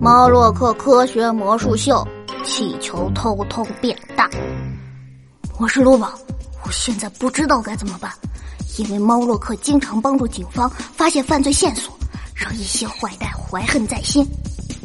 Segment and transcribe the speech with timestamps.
[0.00, 2.06] 猫洛克科学魔术秀，
[2.44, 4.28] 气球偷偷变大。
[5.58, 6.12] 我是卢宝，
[6.64, 8.10] 我现在不知道该怎么办，
[8.78, 11.96] 因为猫洛克经常帮助警方发现犯罪线索，
[12.34, 14.26] 让一些坏蛋怀恨在心。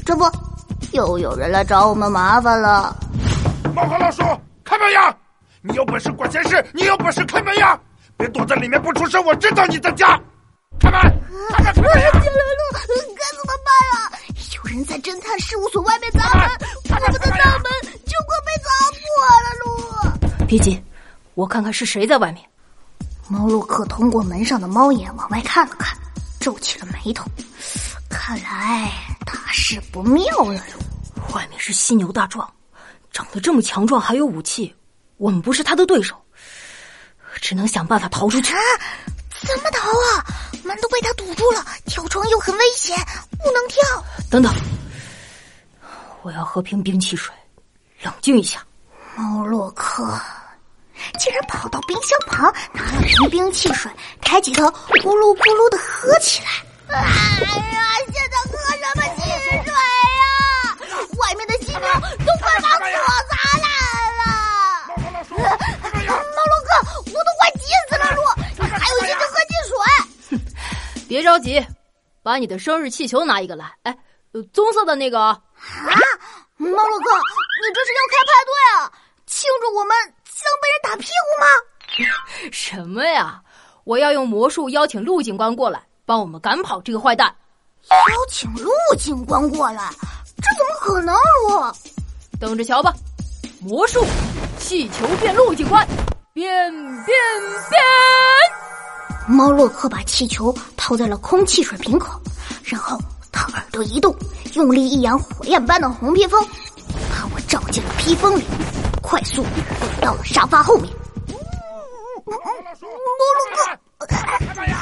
[0.06, 0.26] 这不，
[0.92, 2.96] 又有人来找我们麻烦了。
[3.74, 4.24] 猫和老鼠，
[4.64, 5.16] 开门呀！
[5.62, 7.80] 你有本事管闲事，你有本事开门呀！
[8.16, 10.20] 别躲在里面不出声，我知道你在家。
[10.80, 11.02] 开门！
[11.50, 11.74] 开门！
[11.74, 12.12] 开门呀！
[12.12, 14.14] 进来了，该怎么办啊？
[14.68, 16.44] 有人在侦探事务所外面砸门，
[16.90, 17.72] 我们的大门
[18.06, 19.00] 就快被砸破
[19.46, 20.36] 了！
[20.42, 20.84] 路，别急，
[21.36, 22.46] 我看看是谁在外面。
[23.30, 25.98] 猫洛克通过门上的猫眼往外看了看，
[26.42, 27.26] 皱起了眉头。
[28.10, 28.92] 看来
[29.26, 30.62] 大事不妙了。
[31.34, 32.54] 外面是犀牛大壮，
[33.14, 34.76] 长得这么强壮，还有武器，
[35.16, 36.14] 我们不是他的对手，
[37.40, 38.54] 只能想办法逃出去。
[38.54, 38.60] 啊！
[39.46, 40.26] 怎么逃啊？
[40.68, 42.96] 门都被他堵住了，跳窗又很危险，
[43.42, 43.82] 不能跳。
[44.30, 44.54] 等等，
[46.22, 47.34] 我要喝瓶冰汽水，
[48.04, 48.62] 冷静一下。
[49.16, 50.04] 猫洛克
[51.18, 53.92] 竟然跑到冰箱旁，拿了瓶冰汽水，
[54.22, 56.50] 抬起头咕噜咕噜的喝起来。
[56.96, 57.77] 哎
[71.18, 71.60] 别着急，
[72.22, 73.74] 把你的生日气球拿一个来。
[73.82, 73.98] 哎，
[74.54, 75.20] 棕色的那个。
[75.20, 75.42] 啊，
[76.58, 77.06] 猫洛克，
[77.58, 78.92] 你这是要开派对啊？
[79.26, 81.48] 庆祝我们将被人打屁股吗？
[82.54, 83.42] 什么呀！
[83.84, 85.82] 我要用魔术邀请陆警官过来。
[86.06, 87.36] 帮我们赶跑这个坏蛋！
[87.90, 89.90] 邀请陆警官过来，
[90.36, 91.16] 这怎么可能？
[91.50, 91.76] 我
[92.40, 92.94] 等着瞧吧！
[93.60, 94.06] 魔术，
[94.60, 95.84] 气球变陆警官，
[96.32, 97.18] 变变
[97.72, 97.82] 变！
[99.28, 102.20] 猫洛克把气球套在了空气水瓶口，
[102.64, 102.98] 然后
[103.32, 104.16] 他耳朵一动，
[104.54, 106.42] 用力一扬火焰般的红披风，
[107.12, 108.44] 把我罩进了披风里，
[109.02, 109.44] 快速
[109.80, 110.92] 滚到了沙发后面。
[112.26, 112.34] 猫
[113.36, 113.78] 洛克。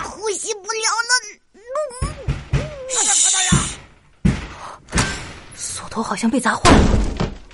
[0.04, 1.12] 呼吸不了了！
[2.90, 4.28] 嘘，
[5.56, 6.78] 锁头好像被砸坏了。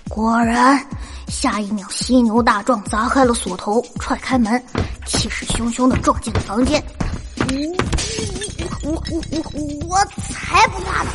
[0.10, 0.86] 果然，
[1.28, 4.62] 下一秒，犀牛大壮砸开了锁头，踹开门，
[5.22, 6.84] 气势汹汹的撞进了房间。
[8.82, 9.38] 我我我
[9.88, 9.96] 我
[10.34, 11.12] 才不怕呢！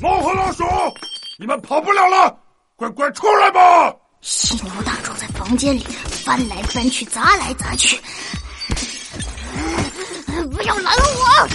[0.00, 0.62] 猫和老鼠，
[1.40, 2.38] 你们跑不了了，
[2.76, 3.92] 快快出来吧！
[4.20, 8.00] 犀牛大壮在房间里翻来翻去，砸来砸去。
[10.52, 11.48] 不要拦我！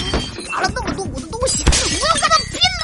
[0.43, 2.59] 砸了那么多我的东西，我要跟他拼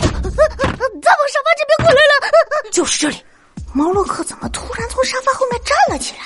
[0.00, 2.26] 他往沙发这边过来了，
[2.72, 3.24] 就是这里。
[3.72, 6.18] 毛洛克怎么突然从沙发后面站了起来？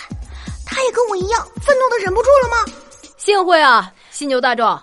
[0.81, 2.73] 他也跟我一样愤怒的忍不住了吗？
[3.19, 4.83] 幸会啊，犀牛大壮！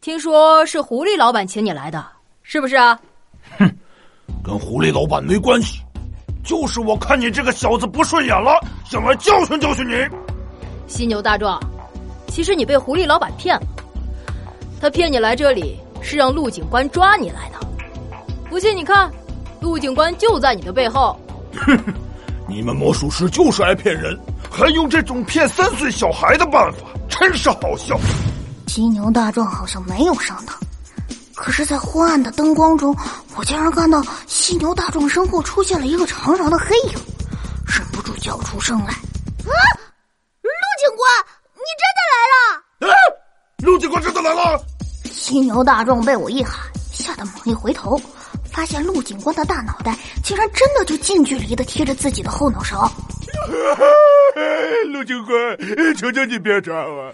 [0.00, 2.04] 听说是狐狸老板请你来的，
[2.42, 2.98] 是不是啊？
[3.56, 3.70] 哼，
[4.42, 5.78] 跟狐狸老板没关系，
[6.42, 8.60] 就是我看你这个小子不顺眼了，
[8.90, 10.04] 想来教训教训你。
[10.88, 11.62] 犀牛大壮。
[12.26, 13.66] 其实你被狐狸老板骗了，
[14.80, 17.64] 他骗你来这里是让陆警官抓你来的。
[18.50, 19.08] 不信你看，
[19.60, 21.16] 陆警官就在你的背后。
[21.54, 21.94] 哼哼，
[22.48, 24.18] 你们魔术师就是爱骗人，
[24.56, 26.78] 还用这种骗三岁小孩的办法，
[27.08, 27.98] 真是好笑。
[28.68, 30.56] 犀牛大壮好像没有上当，
[31.34, 32.96] 可是，在昏暗的灯光中，
[33.34, 36.92] 我竟然看到犀牛大壮身后出现了一个长长的黑影，
[37.66, 38.86] 忍不住叫出声来
[39.42, 39.52] ：“啊，
[40.40, 41.10] 陆警官！”
[41.58, 42.92] 你真的来了！
[42.92, 42.94] 啊，
[43.58, 44.64] 陆警官真的来了！
[45.10, 46.60] 犀牛大壮被我一喊，
[46.92, 48.00] 吓得猛一回头，
[48.52, 52.88] 发现陆警官的大脑袋竟然真的就近距离的贴着自己的后脑勺。
[54.92, 55.56] 陆警官，
[55.96, 57.12] 求求你别抓我！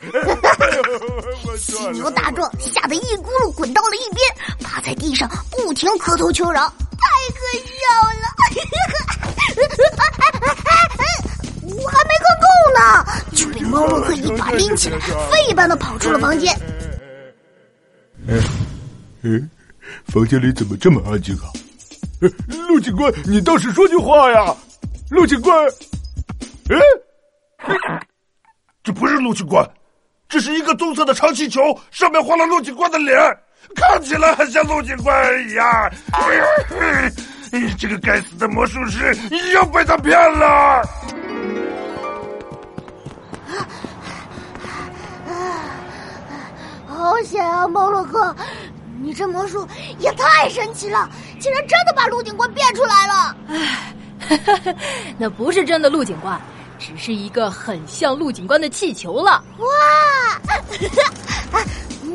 [1.58, 4.24] 犀牛大壮吓得一咕噜滚到了一边，
[4.62, 7.72] 趴在地上不停磕头求饶，太可笑
[8.20, 8.24] 了！
[11.62, 12.46] 我还没喝够
[12.78, 12.82] 呢，
[13.34, 16.54] 就被猫洛克一把拎起来，飞一般的跑出了房间。
[18.26, 18.42] 嗯，
[19.22, 19.50] 嗯，
[20.06, 21.50] 房间里怎么这么安静啊？
[22.68, 24.54] 陆警官，你倒是说句话呀！
[25.10, 25.54] 陆警官，
[26.70, 26.80] 哎，
[28.82, 29.68] 这不是陆警官，
[30.28, 33.18] 这是一个棕色的长气球，上面画了陆警官的脸，
[33.74, 35.92] 看起来很像陆警官一样。
[37.76, 39.12] 这个该死的魔术师
[39.52, 40.82] 又被他骗了。
[46.86, 48.36] 好险啊，猫洛克！
[49.02, 49.66] 你这魔术
[49.98, 53.36] 也太神奇了，竟然真的把陆警官变出来了。
[53.48, 54.76] 唉，
[55.18, 56.40] 那不是真的陆警官，
[56.80, 59.44] 只是一个很像陆警官的气球了。
[59.58, 59.68] 哇！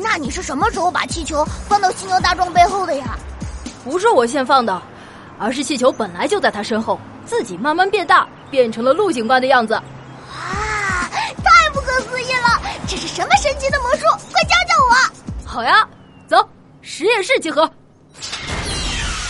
[0.02, 3.16] 那你是什么时候把气球放到犀牛大壮背后的呀？
[3.84, 4.82] 不是我先放的，
[5.38, 9.74] 而是气球本来就在他身后，自己慢慢变大，变成了陆警官的样子。
[9.74, 9.80] 哇，
[11.10, 12.60] 太不可思议了！
[12.88, 14.02] 这是什么神奇的魔术？
[14.32, 14.94] 快教教我！
[15.48, 15.88] 好呀，
[16.26, 16.36] 走，
[16.82, 17.62] 实验室集合。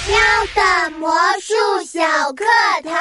[0.08, 0.18] 喵
[0.54, 1.10] 的魔
[1.40, 1.54] 术
[1.84, 2.00] 小
[2.32, 2.44] 课
[2.82, 2.92] 堂。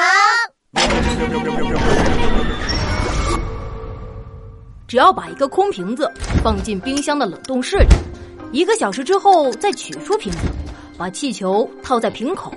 [4.88, 6.10] 只要把一个空瓶子
[6.44, 7.88] 放进冰箱的冷冻室里，
[8.52, 10.40] 一个小时之后再取出瓶子，
[10.96, 12.54] 把气球套在瓶口，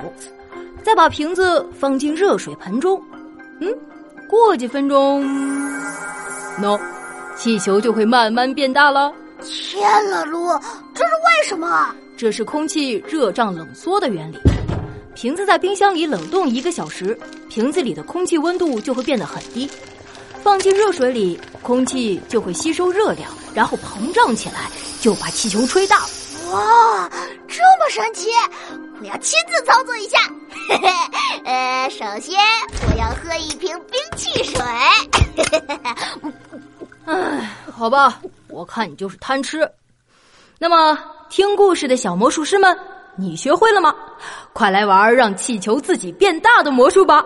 [0.83, 3.03] 再把瓶子放进热水盆中。
[3.61, 3.75] 嗯，
[4.29, 5.25] 过几分钟，
[6.61, 6.79] 喏，
[7.35, 9.11] 气球就会慢慢变大了。
[9.41, 9.81] 天
[10.11, 10.61] 了噜，
[10.93, 11.95] 这是为什么？
[12.15, 14.37] 这是空气热胀冷缩的原理。
[15.15, 19.69] 瓶子在冰箱里冷冻一个小时，瓶子里的空气温度就会变得很低。
[20.43, 24.70] 放进热水里，空气就会吸收热量，然后膨胀起来，
[25.00, 26.06] 就把气球吹大。
[26.50, 27.08] 哇，
[27.46, 28.31] 这么神奇！
[29.00, 30.19] 我要亲自操作一下。
[30.69, 30.88] 嘿嘿，
[31.44, 32.38] 呃，首先
[32.90, 34.61] 我要喝一瓶冰汽水。
[37.05, 39.70] 唉，好吧，我看你就是贪吃。
[40.58, 40.99] 那么，
[41.29, 42.76] 听故事的小魔术师们，
[43.17, 43.94] 你学会了吗？
[44.52, 47.25] 快来玩让气球自己变大的魔术吧！